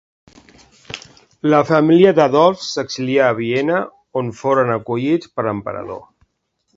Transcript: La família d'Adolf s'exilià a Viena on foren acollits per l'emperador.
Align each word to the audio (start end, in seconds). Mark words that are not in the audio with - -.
La 1.53 1.59
família 1.71 2.13
d'Adolf 2.19 2.63
s'exilià 2.69 3.27
a 3.27 3.35
Viena 3.41 3.77
on 4.23 4.31
foren 4.39 4.73
acollits 4.77 5.31
per 5.37 5.47
l'emperador. 5.49 6.01